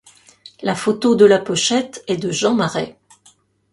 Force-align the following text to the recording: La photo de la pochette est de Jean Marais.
La 0.63 0.73
photo 0.73 1.13
de 1.13 1.25
la 1.25 1.37
pochette 1.37 2.03
est 2.07 2.17
de 2.17 2.31
Jean 2.31 2.55
Marais. 2.55 2.97